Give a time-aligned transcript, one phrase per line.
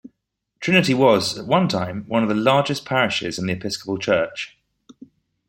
[0.59, 4.57] Trinity was, at one time, one of the largest parishes in the Episcopal Church.